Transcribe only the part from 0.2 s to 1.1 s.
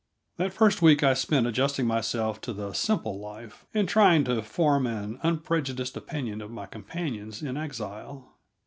That first week